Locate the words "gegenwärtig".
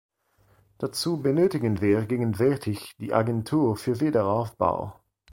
2.07-2.95